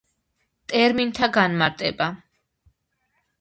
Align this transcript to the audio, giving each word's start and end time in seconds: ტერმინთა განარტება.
ტერმინთა 0.71 1.29
განარტება. 1.35 2.09